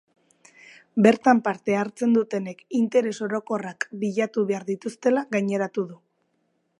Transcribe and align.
Bertan 1.07 1.41
parte 1.47 1.75
hartzen 1.81 2.15
dutenek 2.15 2.63
interes 2.79 3.13
orokorrak 3.27 3.87
bilatu 4.05 4.47
behar 4.53 4.67
dituztela 4.73 5.25
gaineratu 5.37 5.89
du. 5.93 6.01